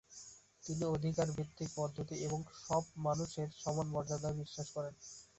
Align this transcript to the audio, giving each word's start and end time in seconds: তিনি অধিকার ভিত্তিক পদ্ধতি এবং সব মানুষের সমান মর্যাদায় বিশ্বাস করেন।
তিনি 0.63 0.83
অধিকার 0.87 1.27
ভিত্তিক 1.37 1.69
পদ্ধতি 1.75 2.15
এবং 2.27 2.39
সব 2.59 2.83
মানুষের 3.03 3.47
সমান 3.57 3.87
মর্যাদায় 3.93 4.39
বিশ্বাস 4.41 4.67
করেন। 4.75 4.93